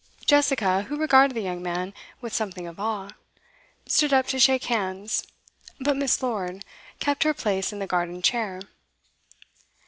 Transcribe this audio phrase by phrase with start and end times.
[0.25, 3.11] Jessica, who regarded the young man with something of awe,
[3.85, 5.27] stood up to shake hands,
[5.79, 6.23] but Miss.
[6.23, 6.65] Lord
[6.99, 8.61] kept her place in the garden chair.